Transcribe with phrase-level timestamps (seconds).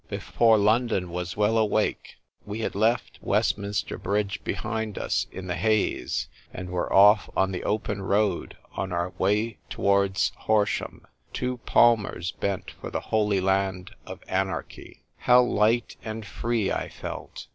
[0.09, 5.53] Before London was well awake we had left West minster Bridge behind us in the
[5.53, 12.31] haze, and were off on the open road, on our way towards Horsham, two palmers
[12.31, 15.03] bent for the Holy Land of Anarch3^ 50 THE TVriC WUITEK (;IRL.
[15.25, 17.45] How light and free I felt